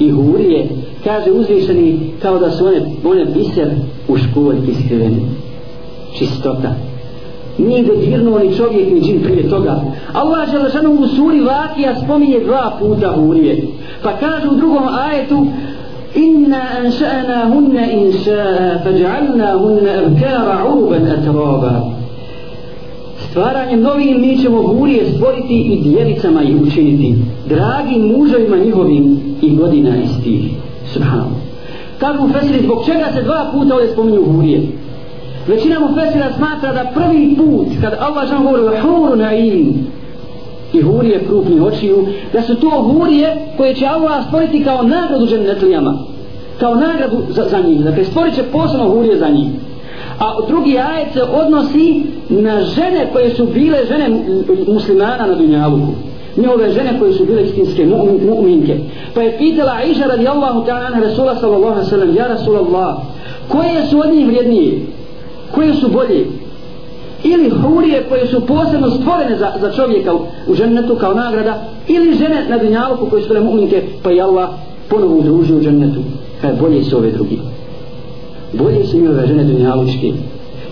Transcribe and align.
i 0.00 0.10
hurije 0.10 0.68
kaže 1.04 1.30
uzvišeni 1.30 2.12
kao 2.22 2.38
da 2.38 2.50
su 2.50 2.66
one 2.66 2.80
one 3.04 3.24
biser 3.24 3.68
u 4.08 4.16
školjki 4.16 4.74
skriveni 4.84 5.22
čistota. 6.18 6.74
Nije 7.58 7.82
dodirnuo 7.82 8.38
ni 8.38 8.56
čovjek 8.56 8.92
ni 8.92 9.00
džin 9.00 9.22
prije 9.22 9.48
toga. 9.48 9.80
Allah 10.12 10.50
Želešanu 10.50 10.92
u 10.92 11.06
suri 11.06 11.40
Vakija 11.40 11.94
spominje 12.04 12.40
dva 12.40 12.76
puta 12.80 13.12
hurije. 13.12 13.62
Pa 14.02 14.12
kaže 14.16 14.48
u 14.48 14.56
drugom 14.56 14.82
ajetu 14.88 15.46
Inna 16.14 16.60
anša'na 16.82 17.44
hunna 17.52 17.86
inša'a 17.92 18.82
fađa'alna 18.84 19.58
hunna 19.58 19.92
abkara 20.06 20.64
uruban 20.72 21.06
atraba 21.06 21.99
stvaranjem 23.30 23.80
novim 23.80 24.20
mi 24.20 24.38
ćemo 24.38 24.62
hurije 24.62 25.12
stvoriti 25.12 25.54
i 25.54 25.80
djevicama 25.82 26.42
i 26.42 26.54
učiniti 26.54 27.14
dragim 27.48 28.02
muževima 28.02 28.56
njihovim 28.56 29.20
i 29.42 29.56
godina 29.56 29.90
istih. 29.96 30.50
Subhanu 30.92 31.50
kažu 31.98 32.28
Fesiri 32.32 32.62
zbog 32.62 32.84
čega 32.86 33.06
se 33.14 33.22
dva 33.22 33.50
puta 33.52 33.74
ovdje 33.74 33.92
spominju 33.92 34.24
hurije? 34.24 34.62
Većina 35.46 35.80
mu 35.80 35.94
Fesira 35.94 36.32
smatra 36.36 36.72
da 36.72 36.90
prvi 36.94 37.36
put 37.36 37.66
kad 37.80 37.92
Allah 38.00 38.28
žan 38.28 38.44
govori 38.44 38.62
o 38.62 38.80
huru 38.82 39.16
na 39.16 39.34
im 39.34 39.86
i 40.72 40.80
hurije 40.80 41.24
krupni 41.26 41.60
očiju 41.60 42.06
da 42.32 42.42
su 42.42 42.54
to 42.54 42.82
hurije 42.82 43.36
koje 43.56 43.74
će 43.74 43.86
Allah 43.86 44.26
stvoriti 44.26 44.64
kao 44.64 44.82
nagradu 44.82 45.26
džennetlijama, 45.26 45.98
kao 46.60 46.74
nagradu 46.74 47.22
za, 47.28 47.44
za 47.50 47.58
njih 47.60 47.80
dakle 47.80 48.04
stvorit 48.04 48.34
će 48.34 48.42
posebno 48.42 48.88
hurije 48.88 49.18
za 49.18 49.28
njih. 49.28 49.48
A 50.18 50.46
drugi 50.48 50.78
ajet 50.78 51.12
se 51.12 51.22
odnosi 51.22 52.02
na 52.30 52.60
žene 52.60 53.08
koje 53.12 53.30
su 53.30 53.46
bile 53.46 53.78
žene 53.88 54.08
muslimana 54.68 55.26
na 55.26 55.34
Dunjavuku 55.34 55.92
njove 56.36 56.72
žene 56.72 56.98
koje 56.98 57.12
su 57.12 57.24
bile 57.24 57.42
istinske 57.42 57.86
mu'minke. 57.86 58.78
Pa 59.14 59.22
je 59.22 59.38
pitala 59.38 59.72
Aisha 59.72 60.06
radijallahu 60.06 60.64
ta'ala 60.66 61.00
Rasula 61.00 61.36
sallallahu 61.36 61.72
alaihi 61.72 61.90
sallam 61.90 62.16
ja 62.16 62.26
Rasulallah 62.26 62.96
koje 63.48 63.86
su 63.90 64.00
od 64.00 64.14
njih 64.14 64.26
vrijednije 64.26 64.86
koje 65.54 65.74
su 65.74 65.88
bolje? 65.88 66.26
Ili 67.24 67.50
hurije 67.50 68.06
koje 68.08 68.26
su 68.26 68.46
posebno 68.46 68.90
stvorene 68.90 69.36
za, 69.36 69.52
za 69.60 69.72
čovjeka 69.72 70.14
u, 70.14 70.18
u 70.48 70.54
žennetu 70.54 70.96
kao 70.96 71.14
nagrada 71.14 71.62
ili 71.88 72.14
žene 72.14 72.46
na 72.48 72.58
Dunjaluku 72.58 73.06
koje 73.10 73.22
su 73.22 73.28
bile 73.28 73.40
mu'minke 73.40 73.82
pa 74.02 74.10
je 74.10 74.22
Allah 74.22 74.48
ponovo 74.88 75.16
udružio 75.16 75.56
u 75.56 75.62
žennetu 75.62 76.00
kaj 76.40 76.50
e, 76.50 76.54
bolje 76.60 76.84
su 76.84 76.96
ove 76.96 77.10
drugi 77.10 77.38
bolje 78.52 78.84
su 78.86 78.98
njove 78.98 79.26
žene 79.26 79.44
dunjalučke 79.44 80.12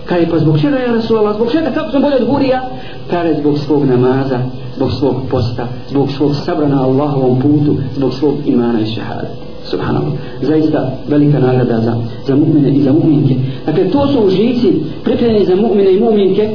kaže 0.09 0.29
pa 0.29 0.39
zbog 0.39 0.59
čega 0.61 0.77
je 0.77 0.93
Rasulallah? 0.93 1.35
Zbog 1.35 1.51
čega 1.51 1.71
kako 1.73 1.91
sam 1.91 2.01
bolje 2.01 2.15
od 2.15 2.27
hurija? 2.27 2.61
Kaže 3.09 3.33
zbog 3.39 3.57
svog 3.57 3.85
namaza 3.85 4.39
zbog 4.75 4.91
svog 4.91 5.15
posta 5.31 5.67
zbog 5.89 6.11
svog 6.11 6.35
sabra 6.35 6.67
na 6.67 6.83
Allahovom 6.83 7.39
putu 7.41 7.75
zbog 7.95 8.13
svog 8.13 8.33
imana 8.45 8.81
i 8.81 8.85
šehada 8.85 9.27
subhanallah. 9.65 10.13
Zaista 10.41 10.91
velika 11.07 11.39
nagrada 11.39 11.81
za, 11.81 11.95
za 12.27 12.35
mu'mine 12.35 12.69
i 12.69 12.81
za 12.81 12.91
mu'minke. 12.91 13.35
Dakle 13.65 13.89
to 13.89 14.07
su 14.07 14.19
užici 14.19 14.73
pripremljeni 15.03 15.45
za 15.45 15.55
mu'mine 15.55 15.91
i 15.91 15.99
mu'minke 15.99 16.49